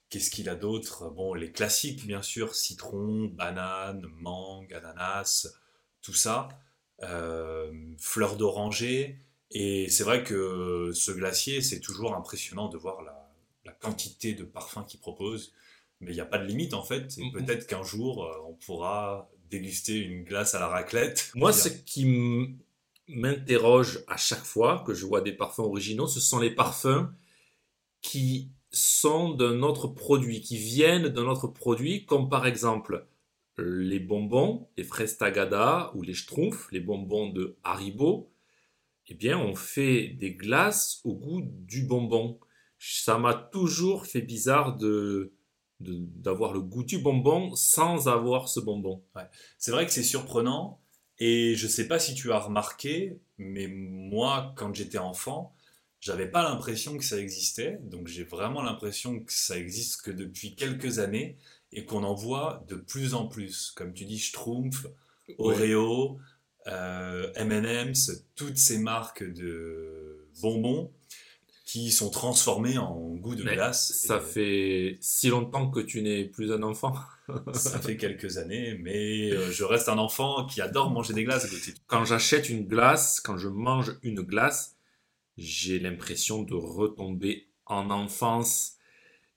Qu'est-ce 0.09 0.31
qu'il 0.31 0.49
a 0.49 0.55
d'autre? 0.55 1.09
Bon, 1.09 1.35
les 1.35 1.51
classiques, 1.51 2.07
bien 2.07 2.23
sûr, 2.23 2.55
citron, 2.55 3.25
banane, 3.25 4.07
mangue, 4.17 4.73
ananas, 4.73 5.47
tout 6.01 6.15
ça. 6.15 6.49
Euh, 7.03 7.71
fleurs 7.99 8.35
d'oranger. 8.35 9.19
Et 9.51 9.87
c'est 9.89 10.03
vrai 10.03 10.23
que 10.23 10.91
ce 10.93 11.11
glacier, 11.11 11.61
c'est 11.61 11.79
toujours 11.79 12.15
impressionnant 12.15 12.69
de 12.69 12.77
voir 12.77 13.01
la, 13.03 13.15
quantité 13.81 14.33
de 14.33 14.43
parfums 14.43 14.83
qu'il 14.87 14.99
propose. 14.99 15.53
Mais 16.01 16.11
il 16.11 16.15
n'y 16.15 16.21
a 16.21 16.25
pas 16.25 16.39
de 16.39 16.45
limite, 16.45 16.73
en 16.73 16.83
fait. 16.83 17.17
Et 17.19 17.31
peut-être 17.31 17.67
qu'un 17.67 17.83
jour, 17.83 18.25
euh, 18.25 18.49
on 18.49 18.53
pourra 18.53 19.29
déguster 19.51 19.95
une 19.95 20.23
glace 20.23 20.55
à 20.55 20.59
la 20.59 20.67
raclette. 20.67 21.31
Moi, 21.35 21.53
ce 21.53 21.69
qui 21.69 22.57
m'interroge 23.07 24.03
à 24.07 24.17
chaque 24.17 24.43
fois 24.43 24.83
que 24.85 24.93
je 24.93 25.05
vois 25.05 25.21
des 25.21 25.33
parfums 25.33 25.59
originaux, 25.59 26.07
ce 26.07 26.19
sont 26.19 26.39
les 26.39 26.49
parfums 26.49 27.07
qui 28.01 28.49
sont 28.71 29.33
d'un 29.33 29.61
autre 29.61 29.88
produit, 29.88 30.41
qui 30.41 30.57
viennent 30.57 31.07
d'un 31.09 31.25
autre 31.25 31.47
produit, 31.47 32.05
comme 32.05 32.29
par 32.29 32.45
exemple 32.45 33.07
les 33.57 33.99
bonbons, 33.99 34.69
les 34.77 34.83
fraises 34.83 35.17
tagada 35.17 35.91
ou 35.95 36.01
les 36.01 36.13
schtroumpfs, 36.13 36.71
les 36.71 36.79
bonbons 36.79 37.29
de 37.29 37.57
Haribo. 37.63 38.31
Eh 39.07 39.15
bien, 39.15 39.38
on 39.38 39.55
fait 39.55 40.07
des 40.07 40.33
glaces 40.33 41.01
au 41.03 41.15
goût 41.15 41.41
du 41.41 41.83
bonbon. 41.83 42.39
Ça 42.77 43.17
m'a 43.17 43.33
toujours 43.33 44.05
fait 44.05 44.21
bizarre 44.21 44.77
de 44.77 45.33
d'avoir 45.81 46.51
le 46.51 46.59
goût 46.59 46.83
du 46.83 46.97
bonbon 46.97 47.55
sans 47.55 48.09
avoir 48.09 48.49
ce 48.49 48.59
bonbon. 48.59 49.01
C'est 49.57 49.71
vrai 49.71 49.85
que 49.85 49.93
c'est 49.93 50.03
surprenant 50.03 50.81
et 51.19 51.55
je 51.55 51.67
ne 51.67 51.71
sais 51.71 51.88
pas 51.88 51.99
si 51.99 52.15
tu 52.15 52.33
as 52.33 52.39
remarqué, 52.39 53.17
mais 53.38 53.67
moi, 53.67 54.53
quand 54.57 54.73
j'étais 54.73 54.97
enfant, 54.97 55.55
j'avais 56.00 56.27
pas 56.27 56.44
l'impression 56.44 56.98
que 56.98 57.03
ça 57.03 57.18
existait, 57.18 57.79
donc 57.84 58.08
j'ai 58.08 58.24
vraiment 58.24 58.62
l'impression 58.62 59.20
que 59.20 59.34
ça 59.34 59.58
existe 59.58 60.01
que 60.01 60.12
depuis 60.12 60.56
quelques 60.56 61.00
années 61.00 61.38
et 61.74 61.86
qu'on 61.86 62.03
en 62.03 62.13
voit 62.13 62.63
de 62.68 62.75
plus 62.75 63.13
en 63.13 63.27
plus. 63.27 63.72
Comme 63.72 63.94
tu 63.94 64.06
dis, 64.06 64.18
Schtroumpf, 64.18 64.88
Oreo, 65.38 66.20
euh, 66.68 67.32
M&M's, 67.36 68.25
toutes 68.36 68.58
ces 68.58 68.77
marques 68.77 69.24
de 69.24 70.27
bonbons 70.41 70.91
qui 71.65 71.91
sont 71.91 72.10
transformées 72.10 72.79
en 72.79 72.96
goût 73.15 73.36
de 73.36 73.44
glace. 73.44 73.94
Ça 73.94 74.20
fait 74.20 74.98
si 75.01 75.27
longtemps 75.27 75.70
que 75.70 75.79
tu 75.79 76.01
n'es 76.01 76.25
plus 76.25 76.51
un 76.51 76.63
enfant. 76.63 76.96
ça 77.53 77.77
fait 77.77 77.96
quelques 77.96 78.39
années, 78.39 78.75
mais 78.82 79.32
euh, 79.32 79.51
je 79.51 79.63
reste 79.63 79.88
un 79.88 80.00
enfant 80.00 80.48
qui 80.48 80.62
adore 80.62 80.89
manger 80.89 81.13
des 81.13 81.25
glaces. 81.25 81.48
Quand 81.86 82.06
j'achète 82.06 82.50
une 82.50 82.65
glace, 82.65 83.20
quand 83.20 83.38
je 83.38 83.50
mange 83.50 83.96
une 84.01 84.22
glace, 84.22 84.78
j'ai 85.39 85.79
l'impression 85.79 86.43
de 86.43 86.53
retomber 86.53 87.48
en 87.65 87.89
enfance. 87.89 88.75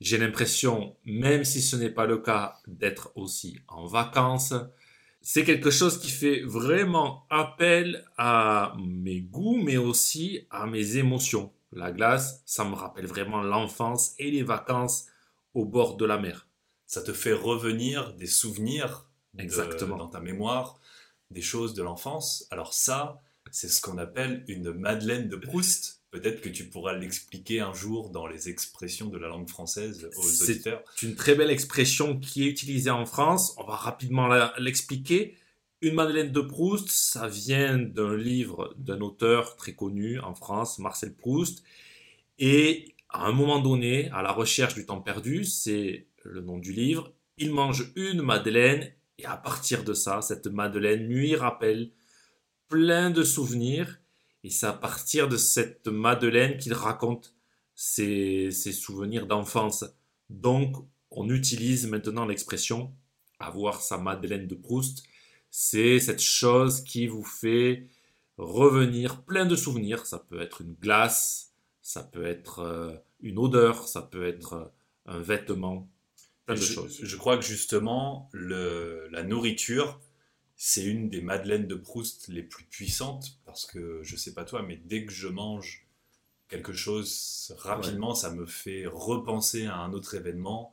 J'ai 0.01 0.19
l'impression, 0.19 0.97
même 1.05 1.45
si 1.45 1.63
ce 1.63 1.77
n'est 1.77 1.91
pas 1.91 2.07
le 2.07 2.19
cas, 2.19 2.59
d'être 2.67 3.13
aussi 3.15 3.61
en 3.69 3.87
vacances. 3.87 4.53
C'est 5.21 5.45
quelque 5.45 5.71
chose 5.71 6.01
qui 6.01 6.11
fait 6.11 6.43
vraiment 6.43 7.25
appel 7.31 8.05
à 8.19 8.75
mes 8.85 9.21
goûts, 9.21 9.63
mais 9.63 9.77
aussi 9.77 10.47
à 10.51 10.67
mes 10.67 10.97
émotions. 10.97 11.53
La 11.71 11.93
glace, 11.93 12.43
ça 12.45 12.65
me 12.65 12.75
rappelle 12.75 13.07
vraiment 13.07 13.41
l'enfance 13.41 14.15
et 14.19 14.31
les 14.31 14.43
vacances 14.43 15.07
au 15.55 15.65
bord 15.65 15.97
de 15.97 16.05
la 16.05 16.19
mer. 16.19 16.49
Ça 16.87 17.03
te 17.03 17.13
fait 17.13 17.33
revenir 17.33 18.13
des 18.15 18.27
souvenirs 18.27 19.09
Exactement. 19.39 19.97
dans 19.97 20.09
ta 20.09 20.21
mémoire, 20.21 20.81
des 21.31 21.41
choses 21.41 21.75
de 21.75 21.83
l'enfance. 21.83 22.47
Alors 22.51 22.75
ça, 22.75 23.23
c'est 23.53 23.69
ce 23.69 23.81
qu'on 23.81 23.99
appelle 23.99 24.45
une 24.49 24.73
Madeleine 24.73 25.29
de 25.29 25.37
Proust. 25.37 26.03
Peut-être 26.11 26.41
que 26.41 26.49
tu 26.49 26.65
pourras 26.65 26.95
l'expliquer 26.95 27.61
un 27.61 27.73
jour 27.73 28.11
dans 28.11 28.27
les 28.27 28.49
expressions 28.49 29.09
de 29.09 29.19
la 29.19 29.29
langue 29.29 29.49
française 29.49 30.11
aux 30.17 30.43
auditeurs. 30.43 30.83
C'est 30.97 31.07
une 31.07 31.15
très 31.15 31.35
belle 31.35 31.51
expression 31.51 32.19
qui 32.19 32.45
est 32.45 32.51
utilisée 32.51 32.91
en 32.91 33.07
France. 33.07 33.55
On 33.59 33.65
va 33.65 33.77
rapidement 33.77 34.29
l'expliquer. 34.59 35.37
Une 35.83 35.95
Madeleine 35.95 36.33
de 36.33 36.41
Proust, 36.41 36.89
ça 36.89 37.29
vient 37.29 37.79
d'un 37.79 38.17
livre 38.17 38.75
d'un 38.79 39.01
auteur 39.01 39.57
très 39.57 39.75
connu 39.75 40.19
en 40.21 40.35
France, 40.35 40.79
Marcel 40.79 41.15
Proust. 41.15 41.63
Et 42.39 42.95
à 43.11 43.27
un 43.27 43.33
moment 43.33 43.61
donné, 43.61 44.11
à 44.11 44.23
la 44.23 44.33
recherche 44.33 44.75
du 44.75 44.87
temps 44.87 45.01
perdu, 45.01 45.45
c'est 45.45 46.07
le 46.25 46.41
nom 46.41 46.59
du 46.59 46.73
livre, 46.73 47.13
il 47.37 47.53
mange 47.53 47.93
une 47.97 48.23
Madeleine 48.23 48.91
et 49.19 49.27
à 49.27 49.37
partir 49.37 49.85
de 49.85 49.93
ça, 49.93 50.23
cette 50.23 50.47
Madeleine 50.47 51.07
lui 51.07 51.37
rappelle 51.37 51.91
plein 52.73 53.11
de 53.11 53.23
souvenirs. 53.23 54.01
Et 54.45 54.49
c'est 54.49 54.65
à 54.65 54.73
partir 54.73 55.29
de 55.29 55.37
cette 55.37 55.89
Madeleine 55.89 56.57
qu'il 56.57 56.73
raconte 56.73 57.35
ses, 57.75 58.51
souvenirs 58.51 59.27
d'enfance. 59.27 59.85
Donc, 60.31 60.77
on 61.11 61.29
utilise 61.29 61.87
maintenant 61.87 62.25
l'expression 62.25 62.95
avoir 63.39 63.83
sa 63.83 63.99
Madeleine 63.99 64.47
de 64.47 64.55
Proust. 64.55 65.03
C'est 65.51 66.01
cette 66.01 66.23
chose 66.23 66.83
qui 66.83 67.07
vous 67.07 67.25
fait 67.25 67.89
revenir 68.39 69.23
plein 69.23 69.45
de 69.45 69.55
souvenirs. 69.55 70.07
Ça 70.07 70.19
peut 70.19 70.41
être 70.41 70.63
une 70.63 70.73
glace, 70.73 71.53
ça 71.83 72.03
peut 72.03 72.25
être 72.25 72.61
euh, 72.61 72.95
une 73.21 73.39
odeur, 73.39 73.87
ça 73.87 74.01
peut 74.01 74.27
être 74.27 74.55
euh, 74.55 74.65
un 75.05 75.19
vêtement, 75.19 75.91
plein 76.47 76.55
de 76.55 76.61
je, 76.61 76.73
choses. 76.73 77.01
Je 77.03 77.17
crois 77.19 77.37
que 77.37 77.45
justement, 77.45 78.31
le, 78.33 79.09
la 79.11 79.25
nourriture, 79.25 80.01
c'est 80.65 80.85
une 80.85 81.09
des 81.11 81.23
madeleines 81.23 81.67
de 81.67 81.75
Proust 81.75 82.29
les 82.29 82.45
plus 82.45 82.63
puissantes 82.63 83.37
parce 83.45 83.67
que 83.67 83.99
je 84.05 84.15
sais 84.15 84.33
pas 84.33 84.45
toi, 84.45 84.63
mais 84.63 84.77
dès 84.77 85.05
que 85.05 85.11
je 85.11 85.27
mange 85.27 85.89
quelque 86.49 86.73
chose 86.73 87.53
rapidement, 87.59 88.15
ça 88.15 88.31
me 88.31 88.47
fait 88.47 88.87
repenser 88.87 89.67
à 89.67 89.79
un 89.79 89.93
autre 89.93 90.15
événement. 90.15 90.73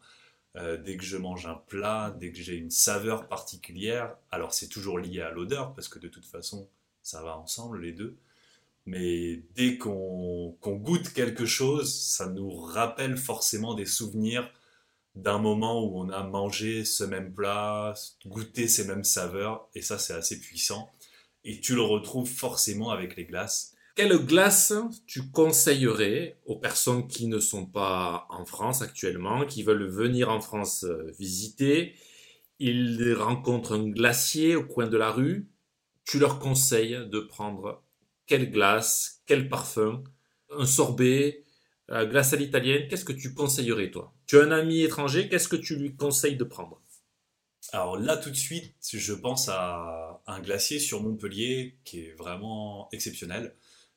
Euh, 0.58 0.78
dès 0.78 0.96
que 0.96 1.04
je 1.04 1.18
mange 1.18 1.48
un 1.48 1.56
plat, 1.56 2.16
dès 2.20 2.32
que 2.32 2.38
j'ai 2.38 2.56
une 2.56 2.70
saveur 2.70 3.28
particulière, 3.28 4.16
alors 4.30 4.54
c'est 4.54 4.68
toujours 4.68 5.00
lié 5.00 5.22
à 5.22 5.32
l'odeur 5.32 5.74
parce 5.74 5.88
que 5.88 5.98
de 5.98 6.08
toute 6.08 6.28
façon 6.28 6.70
ça 7.02 7.24
va 7.24 7.36
ensemble 7.40 7.82
les 7.82 7.92
deux. 7.92 8.16
Mais 8.86 9.42
dès 9.56 9.80
qu'on 9.80 10.56
goûte 10.62 11.14
quelque 11.14 11.48
chose, 11.48 11.92
ça 11.92 12.28
nous 12.28 12.52
rappelle 12.52 13.18
forcément 13.18 13.74
des 13.74 13.88
souvenirs 13.88 14.52
d'un 15.22 15.38
moment 15.38 15.84
où 15.84 16.00
on 16.00 16.10
a 16.10 16.24
mangé 16.24 16.86
ce 16.86 17.04
même 17.04 17.34
plat, 17.34 17.94
goûté 18.26 18.68
ces 18.68 18.86
mêmes 18.86 19.04
saveurs, 19.04 19.68
et 19.76 19.82
ça 19.82 19.98
c'est 20.00 20.14
assez 20.14 20.40
puissant. 20.40 20.90
Et 21.44 21.60
tu 21.60 21.76
le 21.76 21.82
retrouves 21.82 22.30
forcément 22.30 22.90
avec 22.92 23.16
les 23.16 23.26
glaces. 23.26 23.76
Quelle 23.96 24.18
glace 24.26 24.74
tu 25.08 25.30
conseillerais 25.30 26.40
aux 26.46 26.58
personnes 26.58 27.08
qui 27.08 27.28
ne 27.28 27.40
sont 27.40 27.66
pas 27.66 28.28
en 28.30 28.46
France 28.46 28.82
actuellement, 28.82 29.46
qui 29.46 29.64
veulent 29.64 29.90
venir 29.90 30.30
en 30.30 30.40
France 30.40 30.86
euh, 30.86 31.12
visiter? 31.20 31.96
Ils 32.60 33.14
rencontrent 33.14 33.74
un 33.74 33.90
glacier 33.90 34.56
au 34.56 34.64
coin 34.64 34.88
de 34.88 34.98
la 34.98 35.12
rue. 35.12 35.50
Tu 36.06 36.20
leur 36.20 36.40
conseilles 36.40 37.08
de 37.10 37.20
prendre 37.20 37.84
quelle 38.26 38.52
glace, 38.52 39.22
quel 39.26 39.50
parfum, 39.50 40.04
un 40.50 40.66
sorbet, 40.66 41.44
la 41.88 42.06
glace 42.06 42.34
à 42.34 42.38
l'italienne. 42.38 42.88
Qu'est-ce 42.88 43.06
que 43.06 43.14
tu 43.14 43.34
conseillerais 43.34 43.92
toi? 43.92 44.14
Tu 44.30 44.40
as 44.40 44.44
un 44.44 44.52
ami 44.52 44.82
étranger, 44.84 45.28
qu'est-ce 45.28 45.48
que 45.48 45.56
tu 45.56 45.76
lui 45.76 45.96
conseilles 45.96 46.38
de 46.38 46.44
prendre? 46.44 46.80
Alors 47.72 47.98
là, 47.98 48.16
tout 48.16 48.30
de 48.30 48.36
suite, 48.36 48.76
je 48.94 49.14
pense 49.14 49.50
à 49.50 50.22
un 50.28 50.40
glacier 50.40 50.78
sur 50.78 51.02
Montpellier 51.02 51.80
qui 51.84 52.02
est 52.02 52.12
vraiment 52.12 52.90
exceptionnel 52.92 53.56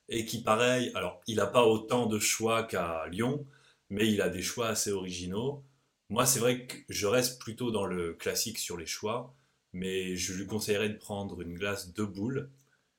et 0.09 0.25
qui, 0.25 0.41
pareil, 0.41 0.91
alors 0.95 1.21
il 1.27 1.35
n'a 1.35 1.45
pas 1.45 1.63
autant 1.63 2.07
de 2.07 2.17
choix 2.17 2.63
qu'à 2.63 3.05
Lyon, 3.11 3.45
mais 3.91 4.11
il 4.11 4.23
a 4.23 4.29
des 4.29 4.41
choix 4.41 4.69
assez 4.69 4.91
originaux. 4.91 5.63
Moi, 6.09 6.25
c'est 6.25 6.39
vrai 6.39 6.65
que 6.65 6.77
je 6.89 7.05
reste 7.05 7.39
plutôt 7.39 7.69
dans 7.69 7.85
le 7.85 8.15
classique 8.15 8.57
sur 8.57 8.75
les 8.75 8.87
choix. 8.87 9.35
mais 9.71 10.15
je 10.15 10.33
lui 10.33 10.47
conseillerais 10.47 10.89
de 10.89 10.97
prendre 10.97 11.41
une 11.41 11.53
glace 11.53 11.93
de 11.93 12.03
boule 12.03 12.49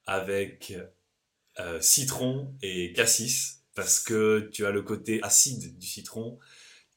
avec 0.07 0.73
euh, 1.59 1.81
citron 1.81 2.55
et 2.62 2.93
cassis, 2.93 3.64
parce 3.75 3.99
que 3.99 4.49
tu 4.53 4.67
as 4.67 4.71
le 4.71 4.83
côté 4.83 5.21
acide 5.25 5.76
du 5.76 5.87
citron 5.87 6.38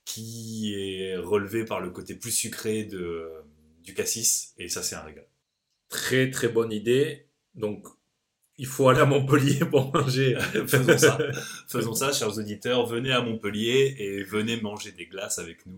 qui 0.08 0.74
est 0.74 1.18
relevé 1.18 1.66
par 1.66 1.82
le 1.82 1.90
côté 1.90 2.16
plus 2.16 2.32
sucré 2.32 2.86
de, 2.86 3.30
du 3.84 3.94
cassis, 3.94 4.54
et 4.58 4.70
ça 4.70 4.82
c'est 4.82 4.96
un 4.96 5.02
régal. 5.02 5.28
Très 5.90 6.32
très 6.32 6.48
bonne 6.48 6.72
idée. 6.72 7.28
Donc 7.56 7.86
il 8.58 8.66
faut 8.66 8.88
aller 8.88 9.02
à 9.02 9.06
Montpellier 9.06 9.66
pour 9.70 9.94
manger. 9.94 10.38
Faisons 10.66 10.98
ça. 10.98 11.18
Faisons 11.68 11.94
ça, 11.94 12.14
chers 12.14 12.38
auditeurs. 12.38 12.86
Venez 12.86 13.12
à 13.12 13.22
Montpellier 13.22 13.96
et 14.00 14.24
venez 14.24 14.62
manger 14.62 14.94
des 14.94 15.08
glaces 15.08 15.40
avec 15.40 15.66
nous. 15.66 15.78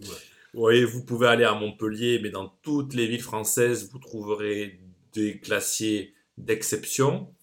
Oui, 0.54 0.84
vous 0.84 1.04
pouvez 1.04 1.28
aller 1.28 1.44
à 1.44 1.56
Montpellier, 1.56 2.20
mais 2.22 2.30
dans 2.30 2.50
toutes 2.62 2.94
les 2.94 3.08
villes 3.08 3.24
françaises, 3.24 3.90
vous 3.92 3.98
trouverez 3.98 4.80
des 5.14 5.42
glaciers 5.44 6.14
d'exception. 6.38 7.34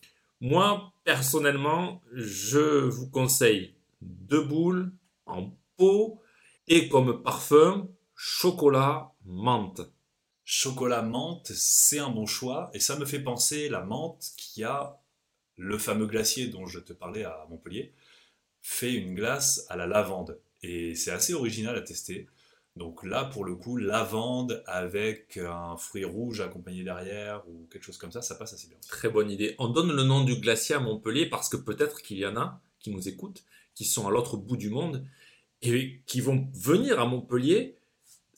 Moi, 0.41 0.93
personnellement, 1.03 2.01
je 2.13 2.85
vous 2.85 3.11
conseille 3.11 3.75
deux 4.03 4.43
boules 4.43 4.93
en 5.27 5.53
pot 5.77 6.21
et 6.69 6.89
comme 6.89 7.23
parfum, 7.23 7.89
chocolat 8.15 9.13
menthe. 9.25 9.83
Chocolat 10.45 11.03
menthe, 11.03 11.53
c'est 11.53 11.99
un 11.99 12.11
bon 12.11 12.27
choix 12.27 12.71
et 12.73 12.81
ça 12.81 12.97
me 12.97 13.05
fait 13.05 13.21
penser 13.21 13.69
la 13.69 13.83
menthe 13.83 14.33
qui 14.37 14.65
a 14.65 15.01
le 15.57 15.79
fameux 15.79 16.07
glacier 16.07 16.49
dont 16.49 16.67
je 16.67 16.79
te 16.79 16.93
parlais 16.93 17.25
à 17.25 17.47
Montpellier 17.49 17.93
fait 18.61 18.93
une 18.93 19.15
glace 19.15 19.65
à 19.69 19.77
la 19.77 19.87
lavande 19.87 20.41
et 20.63 20.97
c'est 20.97 21.13
assez 21.13 21.35
original 21.35 21.77
à 21.77 21.83
tester. 21.83 22.27
Donc 22.75 23.05
là, 23.05 23.25
pour 23.25 23.45
le 23.45 23.55
coup, 23.55 23.77
lavande 23.77 24.63
avec 24.67 25.39
un 25.39 25.77
fruit 25.77 26.05
rouge 26.05 26.41
accompagné 26.41 26.83
derrière 26.83 27.49
ou 27.49 27.67
quelque 27.71 27.85
chose 27.85 27.97
comme 27.97 28.13
ça, 28.13 28.23
ça 28.23 28.35
passe 28.35 28.53
assez 28.53 28.67
bien. 28.67 28.77
Très 28.89 29.09
bonne 29.09 29.31
idée. 29.31 29.55
On 29.59 29.69
donne 29.69 29.93
le 29.93 30.03
nom 30.03 30.25
du 30.25 30.41
glacier 30.41 30.75
à 30.75 30.81
Montpellier 30.81 31.27
parce 31.27 31.49
que 31.49 31.57
peut-être 31.57 32.03
qu'il 32.03 32.19
y 32.19 32.27
en 32.27 32.37
a 32.37 32.61
qui 32.81 32.91
nous 32.91 33.09
écoutent, 33.09 33.45
qui 33.75 33.85
sont 33.85 34.09
à 34.09 34.11
l'autre 34.11 34.37
bout 34.37 34.57
du 34.57 34.69
monde 34.69 35.07
et 35.63 36.03
qui 36.07 36.21
vont 36.21 36.49
venir 36.55 37.01
à 37.01 37.07
Montpellier 37.07 37.77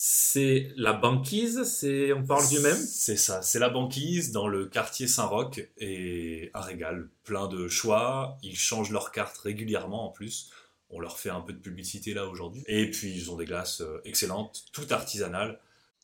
c'est 0.00 0.70
la 0.76 0.92
banquise, 0.92 1.64
c'est 1.64 2.12
on 2.12 2.24
parle 2.24 2.48
du 2.48 2.60
même? 2.60 2.76
C'est 2.76 3.16
ça, 3.16 3.42
c'est 3.42 3.58
la 3.58 3.68
banquise 3.68 4.30
dans 4.30 4.46
le 4.46 4.66
quartier 4.66 5.08
Saint-Roch 5.08 5.60
et 5.76 6.52
un 6.54 6.60
régal, 6.60 7.10
plein 7.24 7.48
de 7.48 7.66
choix. 7.66 8.38
Ils 8.44 8.56
changent 8.56 8.92
leurs 8.92 9.10
cartes 9.10 9.36
régulièrement 9.38 10.06
en 10.06 10.12
plus. 10.12 10.50
On 10.90 11.00
leur 11.00 11.18
fait 11.18 11.30
un 11.30 11.40
peu 11.40 11.52
de 11.52 11.58
publicité 11.58 12.14
là 12.14 12.28
aujourd'hui. 12.28 12.62
Et 12.68 12.88
puis 12.92 13.12
ils 13.12 13.28
ont 13.32 13.36
des 13.36 13.44
glaces 13.44 13.80
euh, 13.80 14.00
excellentes, 14.04 14.66
toutes 14.72 14.92
artisanales. 14.92 15.58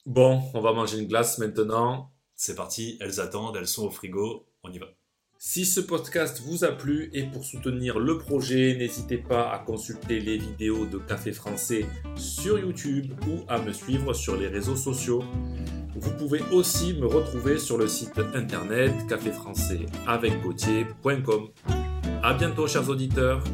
Bon, 0.07 0.43
on 0.55 0.61
va 0.61 0.73
manger 0.73 0.99
une 0.99 1.07
glace 1.07 1.39
maintenant. 1.39 2.11
C'est 2.35 2.57
parti, 2.57 2.99
elles 3.01 3.21
attendent, 3.21 3.57
elles 3.57 3.69
sont 3.69 3.87
au 3.87 3.91
frigo, 3.91 4.45
on 4.65 4.73
y 4.73 4.79
va. 4.79 4.89
Si 5.47 5.67
ce 5.67 5.79
podcast 5.79 6.41
vous 6.43 6.65
a 6.65 6.73
plu 6.73 7.11
et 7.13 7.25
pour 7.25 7.45
soutenir 7.45 7.99
le 7.99 8.17
projet, 8.17 8.77
n'hésitez 8.79 9.19
pas 9.19 9.53
à 9.53 9.59
consulter 9.59 10.19
les 10.19 10.39
vidéos 10.39 10.87
de 10.87 10.97
Café 10.97 11.33
Français 11.33 11.85
sur 12.17 12.59
YouTube 12.59 13.13
ou 13.29 13.45
à 13.47 13.61
me 13.61 13.71
suivre 13.71 14.15
sur 14.15 14.37
les 14.39 14.49
réseaux 14.49 14.75
sociaux. 14.75 15.23
Vous 15.97 16.11
pouvez 16.13 16.41
aussi 16.51 16.95
me 16.95 17.07
retrouver 17.07 17.59
sur 17.59 17.77
le 17.77 17.89
site 17.89 18.19
internet 18.35 18.95
caféfrançais 19.07 19.85
avec 20.07 20.33
A 22.23 22.33
bientôt 22.33 22.67
chers 22.67 22.89
auditeurs. 22.89 23.45